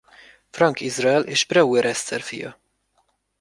[0.51, 2.57] Frank Izrael és Breuer Eszter fia.